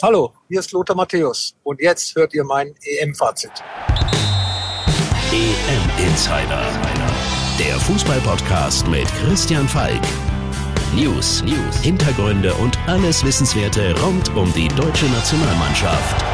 [0.00, 3.50] Hallo, hier ist Lothar Matthäus und jetzt hört ihr mein EM-Fazit.
[5.32, 6.70] EM Insider,
[7.58, 10.00] der Fußball-Podcast mit Christian Falk.
[10.94, 16.24] News, News, Hintergründe und alles Wissenswerte rund um die deutsche Nationalmannschaft.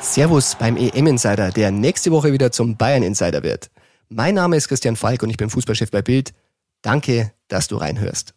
[0.00, 3.70] Servus beim EM Insider, der nächste Woche wieder zum Bayern Insider wird.
[4.10, 6.34] Mein Name ist Christian Falk und ich bin Fußballchef bei Bild.
[6.82, 8.34] Danke, dass du reinhörst.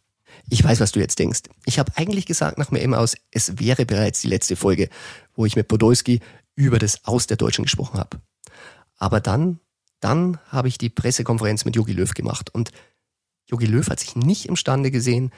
[0.49, 1.41] Ich weiß, was du jetzt denkst.
[1.65, 4.89] Ich habe eigentlich gesagt nach EM aus, es wäre bereits die letzte Folge,
[5.35, 6.19] wo ich mit Podolski
[6.55, 8.21] über das Aus der Deutschen gesprochen habe.
[8.97, 9.59] Aber dann,
[9.99, 12.71] dann habe ich die Pressekonferenz mit Jogi Löw gemacht und
[13.47, 15.31] Jogi Löw hat sich nicht imstande gesehen,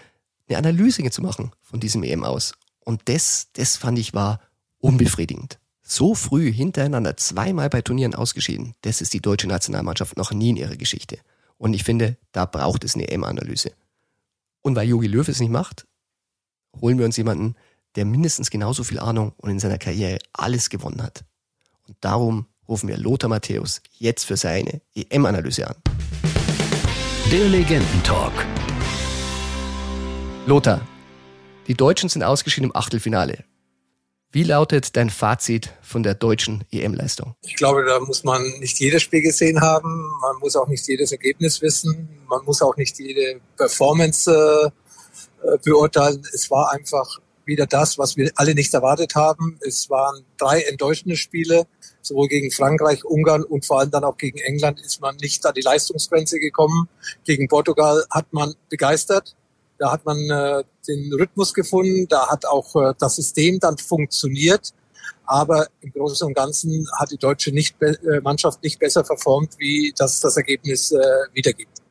[0.48, 2.54] eine Analyse zu machen von diesem EM aus.
[2.80, 4.40] Und das, das fand ich war
[4.80, 5.60] unbefriedigend.
[5.82, 10.58] So früh hintereinander zweimal bei Turnieren ausgeschieden, das ist die deutsche Nationalmannschaft noch nie in
[10.58, 11.20] ihrer Geschichte.
[11.58, 13.72] Und ich finde, da braucht es eine EM-Analyse.
[14.66, 15.86] Und weil Jogi Löw es nicht macht,
[16.82, 17.54] holen wir uns jemanden,
[17.94, 21.24] der mindestens genauso viel Ahnung und in seiner Karriere alles gewonnen hat.
[21.88, 25.76] Und darum rufen wir Lothar Matthäus jetzt für seine EM-Analyse an.
[27.32, 28.34] Der Legendentalk.
[30.48, 30.82] Lothar,
[31.68, 33.46] die Deutschen sind ausgeschieden im Achtelfinale.
[34.36, 37.36] Wie lautet dein Fazit von der deutschen EM-Leistung?
[37.44, 40.12] Ich glaube, da muss man nicht jedes Spiel gesehen haben.
[40.20, 42.10] Man muss auch nicht jedes Ergebnis wissen.
[42.28, 46.22] Man muss auch nicht jede Performance äh, beurteilen.
[46.34, 49.58] Es war einfach wieder das, was wir alle nicht erwartet haben.
[49.66, 51.66] Es waren drei enttäuschende Spiele.
[52.02, 55.54] Sowohl gegen Frankreich, Ungarn und vor allem dann auch gegen England ist man nicht an
[55.54, 56.90] die Leistungsgrenze gekommen.
[57.24, 59.34] Gegen Portugal hat man begeistert.
[59.78, 64.74] Da hat man äh, den Rhythmus gefunden, da hat auch äh, das System dann funktioniert.
[65.28, 69.94] Aber im Großen und Ganzen hat die deutsche nicht äh, Mannschaft nicht besser verformt, wie
[69.98, 71.00] das das Ergebnis äh,
[71.34, 71.82] wiedergibt.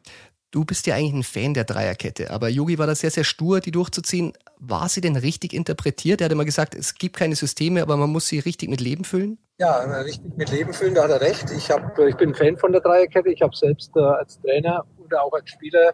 [0.54, 3.58] Du bist ja eigentlich ein Fan der Dreierkette, aber Yogi war da sehr, sehr stur,
[3.58, 4.34] die durchzuziehen.
[4.60, 6.20] War sie denn richtig interpretiert?
[6.20, 9.02] Er hat immer gesagt, es gibt keine Systeme, aber man muss sie richtig mit Leben
[9.02, 9.38] füllen?
[9.58, 11.50] Ja, richtig mit Leben füllen, da hat er recht.
[11.50, 13.30] Ich, hab, ich bin Fan von der Dreierkette.
[13.30, 15.92] Ich habe selbst äh, als Trainer oder auch als Spieler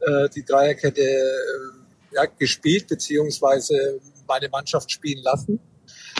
[0.00, 5.60] äh, die Dreierkette äh, ja, gespielt, beziehungsweise meine Mannschaft spielen lassen.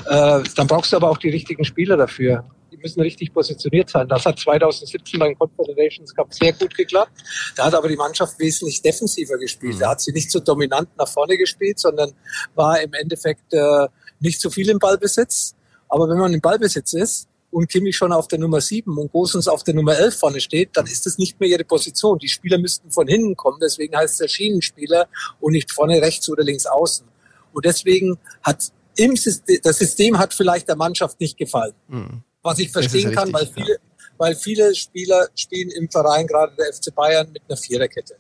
[0.07, 2.45] Äh, dann brauchst du aber auch die richtigen Spieler dafür.
[2.73, 4.09] Die müssen richtig positioniert sein.
[4.09, 7.13] Das hat 2017 beim Confederations Cup sehr gut geklappt.
[7.57, 9.81] Da hat aber die Mannschaft wesentlich defensiver gespielt.
[9.81, 12.13] Da hat sie nicht so dominant nach vorne gespielt, sondern
[12.55, 13.87] war im Endeffekt äh,
[14.19, 15.55] nicht so viel im Ballbesitz.
[15.89, 19.47] Aber wenn man im Ballbesitz ist, und Kimmich schon auf der Nummer 7 und Gosens
[19.47, 22.19] auf der Nummer 11 vorne steht, dann ist das nicht mehr ihre Position.
[22.19, 25.07] Die Spieler müssten von hinten kommen, deswegen heißt es der Schienenspieler
[25.39, 27.07] und nicht vorne rechts oder links außen.
[27.53, 31.75] Und deswegen hat im System, das System hat vielleicht der Mannschaft nicht gefallen.
[31.87, 32.23] Mhm.
[32.43, 33.79] Was ich verstehen kann, weil viele, ja.
[34.19, 38.17] weil viele Spieler spielen im Verein, gerade der FC Bayern, mit einer Viererkette.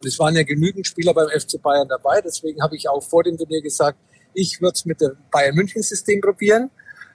[0.00, 2.22] Und es waren ja genügend Spieler beim FC Bayern dabei.
[2.22, 3.98] Deswegen habe ich auch vor dem Turnier gesagt,
[4.32, 6.70] ich würde es mit dem Bayern München System probieren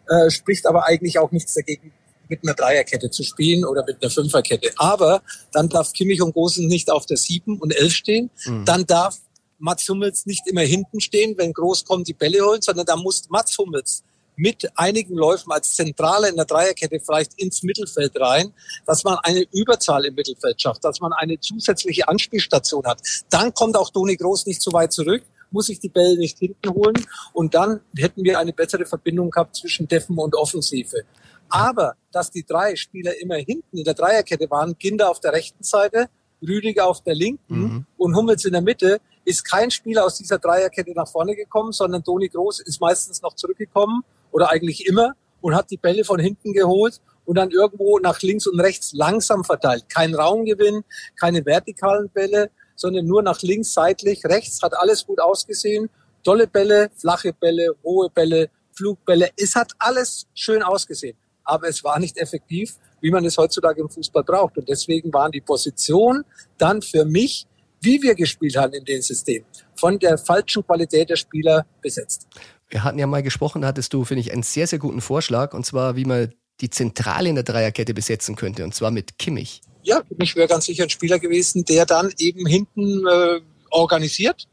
[0.08, 1.92] äh, spricht aber eigentlich auch nichts dagegen,
[2.30, 4.72] mit einer Dreierkette zu spielen oder mit einer Fünferkette.
[4.78, 5.22] Aber
[5.52, 8.30] dann darf Kimmich und Großen nicht auf der sieben und elf stehen.
[8.46, 8.66] Mhm.
[8.66, 9.18] Dann darf
[9.60, 13.30] Mats Hummels nicht immer hinten stehen, wenn Groß kommt, die Bälle holen, sondern da muss
[13.30, 14.04] Mats Hummels
[14.36, 18.52] mit einigen Läufen als Zentrale in der Dreierkette vielleicht ins Mittelfeld rein,
[18.86, 23.00] dass man eine Überzahl im Mittelfeld schafft, dass man eine zusätzliche Anspielstation hat.
[23.30, 26.70] Dann kommt auch Toni Groß nicht zu weit zurück muss ich die Bälle nicht hinten
[26.70, 26.96] holen.
[27.32, 31.04] Und dann hätten wir eine bessere Verbindung gehabt zwischen Deffen und Offensive.
[31.48, 35.64] Aber dass die drei Spieler immer hinten in der Dreierkette waren, Kinder auf der rechten
[35.64, 36.10] Seite,
[36.42, 37.86] Rüdiger auf der linken mhm.
[37.98, 42.04] und Hummels in der Mitte, ist kein Spieler aus dieser Dreierkette nach vorne gekommen, sondern
[42.04, 46.54] Toni Groß ist meistens noch zurückgekommen oder eigentlich immer und hat die Bälle von hinten
[46.54, 49.86] geholt und dann irgendwo nach links und rechts langsam verteilt.
[49.90, 50.84] Kein Raumgewinn,
[51.18, 55.90] keine vertikalen Bälle, sondern nur nach links, seitlich, rechts hat alles gut ausgesehen.
[56.24, 59.30] Tolle Bälle, flache Bälle, hohe Bälle, Flugbälle.
[59.38, 61.18] Es hat alles schön ausgesehen.
[61.44, 64.58] Aber es war nicht effektiv, wie man es heutzutage im Fußball braucht.
[64.58, 66.24] Und deswegen waren die Positionen
[66.58, 67.46] dann für mich,
[67.82, 69.44] wie wir gespielt haben in dem System,
[69.76, 72.28] von der falschen Qualität der Spieler besetzt.
[72.70, 75.54] Wir hatten ja mal gesprochen, da hattest du, finde ich, einen sehr, sehr guten Vorschlag.
[75.54, 78.64] Und zwar, wie man die Zentrale in der Dreierkette besetzen könnte.
[78.64, 82.46] Und zwar mit Kimmich ja, mich wäre ganz sicher ein Spieler gewesen, der dann eben
[82.46, 84.48] hinten äh, organisiert,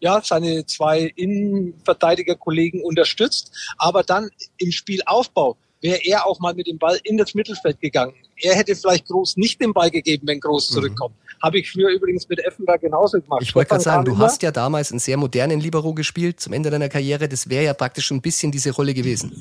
[0.00, 6.78] ja, seine zwei Innenverteidigerkollegen unterstützt, aber dann im Spielaufbau wäre er auch mal mit dem
[6.78, 8.14] Ball in das Mittelfeld gegangen.
[8.36, 10.74] Er hätte vielleicht Groß nicht den Ball gegeben, wenn Groß mhm.
[10.74, 11.14] zurückkommt.
[11.42, 13.42] Habe ich früher übrigens mit Effenberg genauso gemacht.
[13.42, 16.70] Ich wollte gerade sagen, du hast ja damals einen sehr modernen Libero gespielt zum Ende
[16.70, 17.28] deiner Karriere.
[17.28, 19.32] Das wäre ja praktisch ein bisschen diese Rolle gewesen.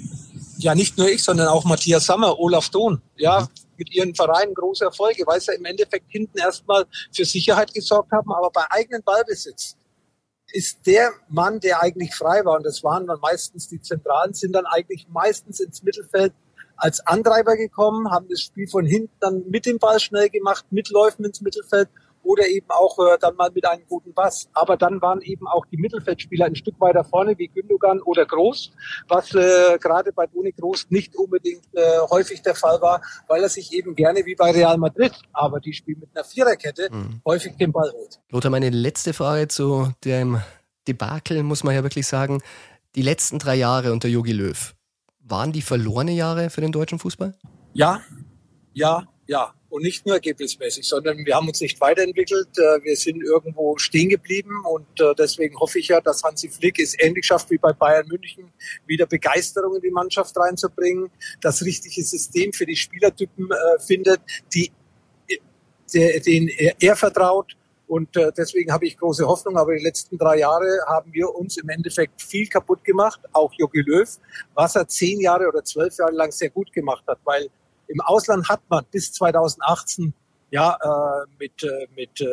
[0.58, 3.02] Ja, nicht nur ich, sondern auch Matthias Sammer, Olaf Dohn.
[3.18, 7.74] Ja, mhm mit ihren Vereinen große Erfolge, weil sie im Endeffekt hinten erstmal für Sicherheit
[7.74, 9.76] gesorgt haben, aber bei eigenen Ballbesitz
[10.52, 14.54] ist der Mann, der eigentlich frei war, und das waren dann meistens die Zentralen, sind
[14.54, 16.34] dann eigentlich meistens ins Mittelfeld
[16.76, 21.26] als Antreiber gekommen, haben das Spiel von hinten dann mit dem Ball schnell gemacht, mitläufen
[21.26, 21.90] ins Mittelfeld
[22.24, 24.50] oder eben auch äh, dann mal mit einem guten Pass.
[24.54, 28.72] Aber dann waren eben auch die Mittelfeldspieler ein Stück weiter vorne, wie Gündogan oder Groß,
[29.08, 33.50] was äh, gerade bei Toni Groß nicht unbedingt äh, häufig der Fall war, weil er
[33.50, 37.22] sich eben gerne wie bei Real Madrid, aber die spielen mit einer Viererkette, mhm.
[37.26, 38.20] häufig den Ball holt.
[38.30, 40.42] Lothar, meine letzte Frage zu dem
[40.88, 42.42] Debakel, muss man ja wirklich sagen.
[42.96, 44.76] Die letzten drei Jahre unter Jogi Löw,
[45.20, 47.34] waren die verlorene Jahre für den deutschen Fußball?
[47.74, 48.02] Ja,
[48.74, 52.48] ja, ja und nicht nur ergebnismäßig, sondern wir haben uns nicht weiterentwickelt.
[52.60, 56.78] Äh, wir sind irgendwo stehen geblieben und äh, deswegen hoffe ich ja, dass Hansi Flick
[56.80, 58.54] es ähnlich schafft wie bei Bayern München,
[58.86, 61.10] wieder Begeisterung in die Mannschaft reinzubringen,
[61.42, 64.22] das richtige System für die Spielertypen äh, findet,
[64.54, 64.72] die,
[65.92, 66.50] den
[66.80, 67.54] er vertraut.
[67.88, 69.58] Und deswegen habe ich große Hoffnung.
[69.58, 73.82] Aber die letzten drei Jahre haben wir uns im Endeffekt viel kaputt gemacht, auch Jogi
[73.82, 74.10] Löw,
[74.56, 77.50] was er zehn Jahre oder zwölf Jahre lang sehr gut gemacht hat, weil
[77.88, 80.14] im Ausland hat man bis 2018
[80.52, 82.28] ja äh, mit äh, mit äh,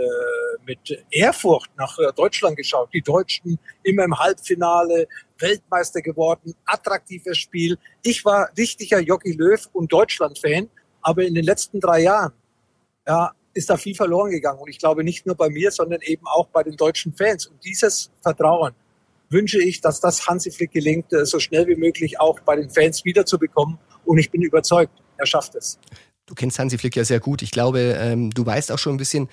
[0.66, 2.90] mit Ehrfurcht nach äh, Deutschland geschaut.
[2.92, 5.08] Die Deutschen immer im Halbfinale,
[5.38, 7.78] Weltmeister geworden, attraktives Spiel.
[8.02, 10.68] Ich war richtiger Jockey Löw und Deutschland-Fan,
[11.00, 12.32] aber in den letzten drei Jahren
[13.06, 14.60] ja, ist da viel verloren gegangen.
[14.60, 17.46] Und ich glaube nicht nur bei mir, sondern eben auch bei den deutschen Fans.
[17.46, 18.74] Und dieses Vertrauen
[19.30, 22.70] wünsche ich, dass das Hansi Flick gelingt, äh, so schnell wie möglich auch bei den
[22.70, 23.78] Fans wiederzubekommen.
[24.04, 25.78] Und ich bin überzeugt, er schafft es.
[26.26, 27.42] Du kennst Hansi Flick ja sehr gut.
[27.42, 29.28] Ich glaube, ähm, du weißt auch schon ein bisschen,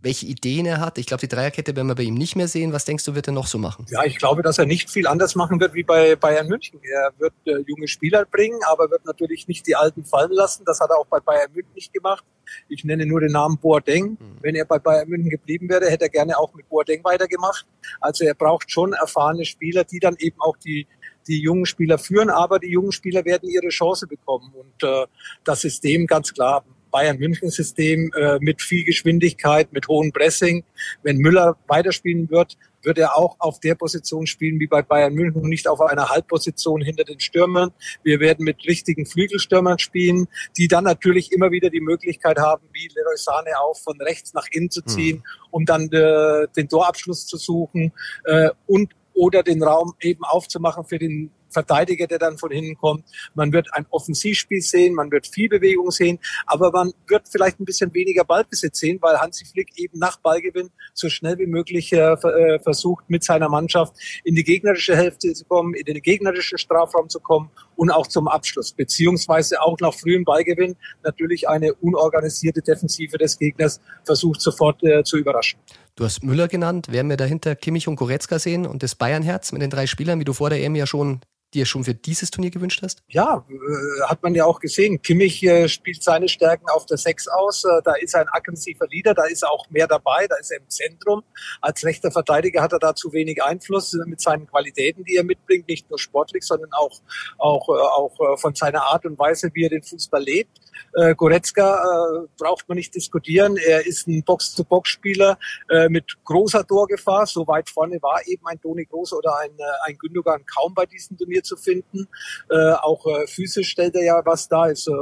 [0.00, 0.98] welche Ideen er hat.
[0.98, 2.72] Ich glaube, die Dreierkette werden wir bei ihm nicht mehr sehen.
[2.72, 3.86] Was denkst du, wird er noch so machen?
[3.88, 6.80] Ja, ich glaube, dass er nicht viel anders machen wird wie bei Bayern München.
[6.82, 10.64] Er wird äh, junge Spieler bringen, aber wird natürlich nicht die Alten fallen lassen.
[10.64, 12.24] Das hat er auch bei Bayern München nicht gemacht.
[12.68, 14.10] Ich nenne nur den Namen Boateng.
[14.10, 14.38] Mhm.
[14.40, 17.66] Wenn er bei Bayern München geblieben wäre, hätte er gerne auch mit Boateng weitergemacht.
[18.00, 20.86] Also er braucht schon erfahrene Spieler, die dann eben auch die
[21.28, 24.52] die jungen Spieler führen, aber die jungen Spieler werden ihre Chance bekommen.
[24.54, 25.06] Und äh,
[25.44, 30.64] das System ganz klar, Bayern München System äh, mit viel Geschwindigkeit, mit hohem Pressing.
[31.02, 35.42] Wenn Müller weiterspielen wird, wird er auch auf der Position spielen wie bei Bayern München
[35.42, 37.72] und nicht auf einer Halbposition hinter den Stürmern.
[38.02, 42.88] Wir werden mit richtigen Flügelstürmern spielen, die dann natürlich immer wieder die Möglichkeit haben, wie
[42.94, 45.22] Leroy Sane auch von rechts nach innen zu ziehen, mhm.
[45.50, 47.92] um dann äh, den Torabschluss zu suchen
[48.24, 53.04] äh, und oder den Raum eben aufzumachen für den Verteidiger, der dann von hinten kommt.
[53.34, 57.64] Man wird ein Offensivspiel sehen, man wird viel Bewegung sehen, aber man wird vielleicht ein
[57.64, 62.12] bisschen weniger Ballbesitz sehen, weil Hansi Flick eben nach Ballgewinn so schnell wie möglich äh,
[62.12, 67.08] äh, versucht, mit seiner Mannschaft in die gegnerische Hälfte zu kommen, in den gegnerischen Strafraum
[67.08, 73.18] zu kommen und auch zum Abschluss, beziehungsweise auch nach frühem Ballgewinn natürlich eine unorganisierte Defensive
[73.18, 75.58] des Gegners versucht sofort äh, zu überraschen.
[75.94, 76.92] Du hast Müller genannt.
[76.92, 80.24] Werden wir dahinter Kimmich und Goretzka sehen und das Bayernherz mit den drei Spielern, wie
[80.24, 81.20] du vor der EM ja schon
[81.56, 83.02] dir schon für dieses Turnier gewünscht hast?
[83.08, 85.00] Ja, äh, hat man ja auch gesehen.
[85.02, 87.64] Kimmich äh, spielt seine Stärken auf der Sechs aus.
[87.64, 90.50] Äh, da ist er ein aggressiver Leader, da ist er auch mehr dabei, da ist
[90.50, 91.22] er im Zentrum.
[91.60, 95.24] Als rechter Verteidiger hat er da zu wenig Einfluss äh, mit seinen Qualitäten, die er
[95.24, 97.00] mitbringt, nicht nur sportlich, sondern auch,
[97.38, 100.60] auch, äh, auch von seiner Art und Weise, wie er den Fußball lebt.
[100.94, 103.56] Äh, Goretzka äh, braucht man nicht diskutieren.
[103.56, 105.38] Er ist ein Box-to-Box-Spieler
[105.70, 107.26] äh, mit großer Torgefahr.
[107.26, 110.86] So weit vorne war eben ein Toni Groß oder ein, äh, ein Gündogan kaum bei
[110.86, 112.08] diesem Turnier zu finden.
[112.50, 114.92] Äh, auch äh, physisch stellt er ja was da, ist äh,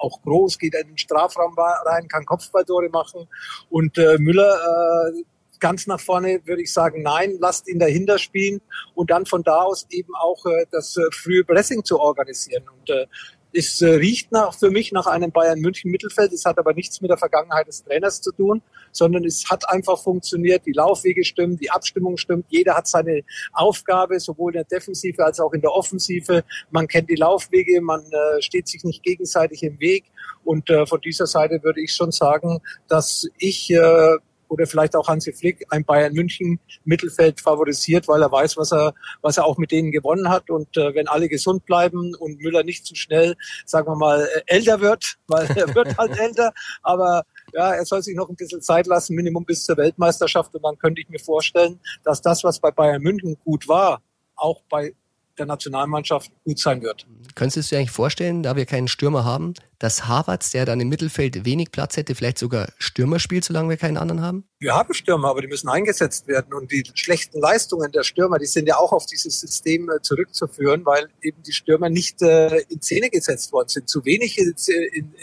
[0.00, 3.28] auch groß, geht in den Strafraum rein, kann Kopfballtore machen.
[3.70, 5.22] Und äh, Müller äh,
[5.64, 8.60] ganz nach vorne würde ich sagen, nein, lasst ihn dahinter spielen
[8.94, 12.64] und dann von da aus eben auch äh, das äh, frühe Pressing zu organisieren.
[12.68, 13.06] Und äh,
[13.54, 16.32] es äh, riecht nach, für mich nach einem Bayern München Mittelfeld.
[16.32, 20.02] Es hat aber nichts mit der Vergangenheit des Trainers zu tun, sondern es hat einfach
[20.02, 20.66] funktioniert.
[20.66, 22.46] Die Laufwege stimmen, die Abstimmung stimmt.
[22.48, 26.44] Jeder hat seine Aufgabe, sowohl in der Defensive als auch in der Offensive.
[26.70, 30.04] Man kennt die Laufwege, man äh, steht sich nicht gegenseitig im Weg.
[30.44, 34.16] Und äh, von dieser Seite würde ich schon sagen, dass ich äh,
[34.54, 38.94] oder vielleicht auch Hansi Flick ein Bayern München Mittelfeld favorisiert, weil er weiß, was er,
[39.20, 40.48] was er auch mit denen gewonnen hat.
[40.48, 43.34] Und äh, wenn alle gesund bleiben und Müller nicht zu schnell,
[43.66, 48.02] sagen wir mal, äh, älter wird, weil er wird halt älter, aber ja, er soll
[48.02, 50.54] sich noch ein bisschen Zeit lassen, Minimum bis zur Weltmeisterschaft.
[50.54, 54.02] Und dann könnte ich mir vorstellen, dass das, was bei Bayern München gut war,
[54.36, 54.94] auch bei
[55.38, 57.06] der Nationalmannschaft gut sein wird.
[57.34, 60.88] Könntest du dir eigentlich vorstellen, da wir keinen Stürmer haben, dass Havertz, der dann im
[60.88, 64.48] Mittelfeld wenig Platz hätte, vielleicht sogar Stürmer spielt, solange wir keinen anderen haben?
[64.58, 66.54] Wir haben Stürmer, aber die müssen eingesetzt werden.
[66.54, 70.86] Und die schlechten Leistungen der Stürmer, die sind ja auch auf dieses System äh, zurückzuführen,
[70.86, 74.56] weil eben die Stürmer nicht äh, in Szene gesetzt worden sind, zu wenig in,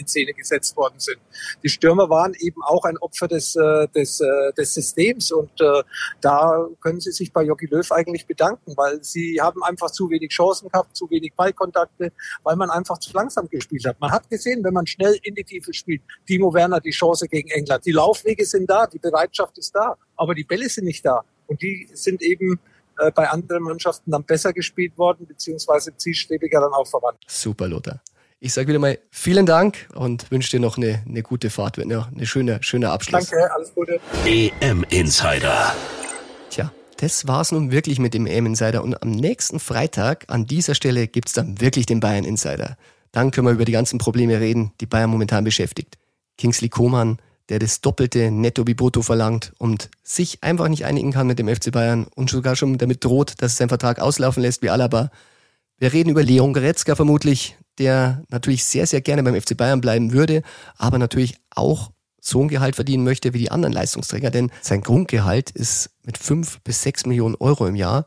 [0.06, 1.18] Szene gesetzt worden sind.
[1.64, 4.22] Die Stürmer waren eben auch ein Opfer des, äh, des,
[4.58, 5.32] des Systems.
[5.32, 5.52] Und
[6.22, 10.32] da können sie sich bei Jogi Löw eigentlich bedanken, weil sie haben einfach zu wenig
[10.32, 12.12] Chancen gehabt, zu wenig Ballkontakte,
[12.44, 14.00] weil man einfach zu langsam gespielt hat.
[14.00, 17.50] Man hat gesehen, wenn man schnell in die Tiefe spielt, Timo Werner die Chance gegen
[17.50, 17.86] England.
[17.86, 21.24] Die Laufwege sind da, die Bereitschaft ist da, aber die Bälle sind nicht da.
[21.48, 22.60] Und die sind eben
[22.98, 27.20] äh, bei anderen Mannschaften dann besser gespielt worden, beziehungsweise zielstrebiger dann auch verwandt.
[27.28, 28.02] Super, Lothar.
[28.40, 32.08] Ich sage wieder mal vielen Dank und wünsche dir noch eine, eine gute Fahrt, eine,
[32.08, 33.30] eine schöne, schöne Abschluss.
[33.30, 34.00] Danke, alles Gute.
[34.26, 35.76] EM Insider.
[37.02, 41.08] Das war's nun wirklich mit dem EM Insider und am nächsten Freitag an dieser Stelle
[41.08, 42.78] gibt's dann wirklich den Bayern Insider.
[43.12, 45.98] Dann können wir über die ganzen Probleme reden, die Bayern momentan beschäftigt.
[46.38, 47.18] Kingsley Coman,
[47.50, 51.72] der das doppelte Netto Biboto verlangt und sich einfach nicht einigen kann mit dem FC
[51.72, 55.10] Bayern und sogar schon damit droht, dass es seinen Vertrag auslaufen lässt wie Alaba.
[55.80, 60.14] Wir reden über Leon Goretzka vermutlich, der natürlich sehr, sehr gerne beim FC Bayern bleiben
[60.14, 60.44] würde,
[60.78, 61.90] aber natürlich auch
[62.22, 66.62] so ein Gehalt verdienen möchte wie die anderen Leistungsträger, denn sein Grundgehalt ist mit fünf
[66.62, 68.06] bis sechs Millionen Euro im Jahr,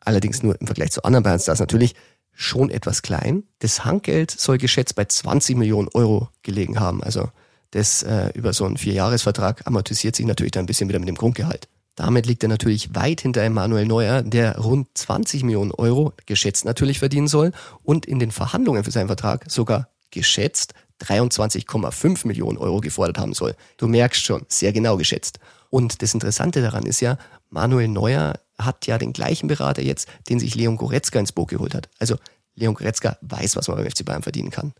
[0.00, 1.94] allerdings nur im Vergleich zu anderen Bayern-Stars natürlich,
[2.32, 3.42] schon etwas klein.
[3.58, 7.02] Das Handgeld soll geschätzt bei 20 Millionen Euro gelegen haben.
[7.02, 7.30] Also
[7.72, 11.16] das äh, über so einen Vierjahresvertrag amortisiert sich natürlich dann ein bisschen wieder mit dem
[11.16, 11.68] Grundgehalt.
[11.96, 17.00] Damit liegt er natürlich weit hinter Emanuel Neuer, der rund 20 Millionen Euro geschätzt natürlich
[17.00, 17.50] verdienen soll
[17.82, 23.54] und in den Verhandlungen für seinen Vertrag sogar geschätzt 23,5 Millionen Euro gefordert haben soll.
[23.76, 25.38] Du merkst schon, sehr genau geschätzt.
[25.70, 27.18] Und das Interessante daran ist ja,
[27.50, 31.74] Manuel Neuer hat ja den gleichen Berater jetzt, den sich Leon Goretzka ins Boot geholt
[31.74, 31.88] hat.
[31.98, 32.16] Also
[32.54, 34.72] Leon Goretzka weiß, was man beim FC Bayern verdienen kann.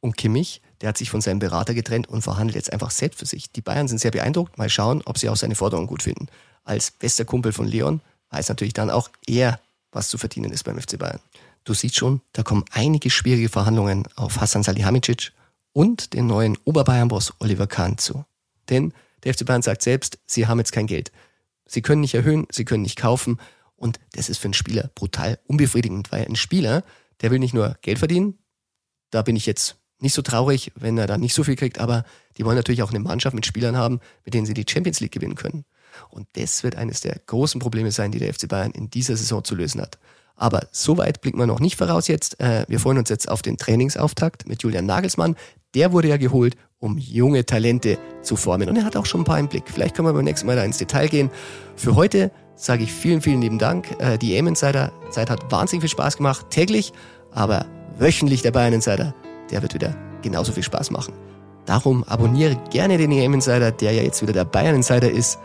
[0.00, 3.26] Und Kimmich, der hat sich von seinem Berater getrennt und verhandelt jetzt einfach set für
[3.26, 3.50] sich.
[3.50, 4.56] Die Bayern sind sehr beeindruckt.
[4.56, 6.28] Mal schauen, ob sie auch seine Forderungen gut finden.
[6.64, 8.00] Als bester Kumpel von Leon
[8.30, 9.58] weiß natürlich dann auch er,
[9.90, 11.20] was zu verdienen ist beim FC Bayern.
[11.64, 15.32] Du siehst schon, da kommen einige schwierige Verhandlungen auf Hassan Salihamidzic
[15.78, 18.24] und den neuen Oberbayern-Boss Oliver Kahn zu.
[18.68, 18.92] Denn
[19.22, 21.12] der FC Bayern sagt selbst, sie haben jetzt kein Geld.
[21.66, 23.38] Sie können nicht erhöhen, sie können nicht kaufen.
[23.76, 26.82] Und das ist für einen Spieler brutal unbefriedigend, weil ein Spieler,
[27.20, 28.38] der will nicht nur Geld verdienen,
[29.10, 32.04] da bin ich jetzt nicht so traurig, wenn er da nicht so viel kriegt, aber
[32.38, 35.12] die wollen natürlich auch eine Mannschaft mit Spielern haben, mit denen sie die Champions League
[35.12, 35.64] gewinnen können.
[36.10, 39.44] Und das wird eines der großen Probleme sein, die der FC Bayern in dieser Saison
[39.44, 39.96] zu lösen hat.
[40.38, 42.40] Aber so weit blicken wir noch nicht voraus jetzt.
[42.40, 45.34] Äh, wir freuen uns jetzt auf den Trainingsauftakt mit Julian Nagelsmann.
[45.74, 48.68] Der wurde ja geholt, um junge Talente zu formen.
[48.68, 49.64] Und er hat auch schon ein paar im Blick.
[49.66, 51.30] Vielleicht können wir beim nächsten Mal da ins Detail gehen.
[51.76, 53.94] Für heute sage ich vielen, vielen lieben Dank.
[53.98, 56.92] Äh, die EM Insider Zeit hat wahnsinnig viel Spaß gemacht, täglich,
[57.32, 57.66] aber
[57.98, 59.14] wöchentlich der Bayern Insider,
[59.50, 61.14] der wird wieder genauso viel Spaß machen.
[61.66, 65.38] Darum abonniere gerne den EM Insider, der ja jetzt wieder der Bayern Insider ist.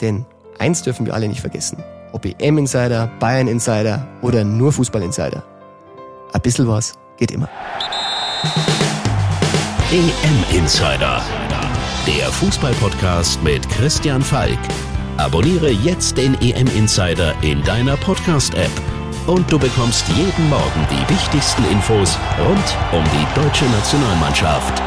[0.00, 0.24] Denn
[0.58, 1.82] eins dürfen wir alle nicht vergessen.
[2.12, 5.44] Ob EM Insider, Bayern Insider oder nur Fußball Insider.
[6.32, 7.48] Ein bisschen was geht immer.
[9.92, 11.22] EM Insider,
[12.08, 14.58] der Fußballpodcast mit Christian Falk.
[15.16, 18.68] Abonniere jetzt den EM Insider in deiner Podcast-App
[19.28, 24.82] und du bekommst jeden Morgen die wichtigsten Infos rund um die deutsche Nationalmannschaft.